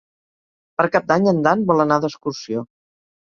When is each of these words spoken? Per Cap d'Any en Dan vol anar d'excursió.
Per 0.79 0.85
Cap 0.95 1.05
d'Any 1.11 1.29
en 1.31 1.43
Dan 1.47 1.61
vol 1.73 1.85
anar 1.85 1.99
d'excursió. 2.05 2.65